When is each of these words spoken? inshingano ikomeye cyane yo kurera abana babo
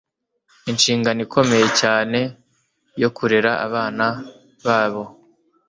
inshingano 0.71 1.19
ikomeye 1.25 1.67
cyane 1.81 2.19
yo 3.01 3.09
kurera 3.17 3.51
abana 3.65 4.05
babo 4.65 5.03